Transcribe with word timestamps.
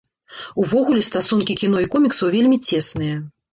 Увогуле, 0.63 1.03
стасункі 1.09 1.57
кіно 1.65 1.83
і 1.85 1.91
коміксаў 1.99 2.35
вельмі 2.39 2.61
цесныя. 2.67 3.25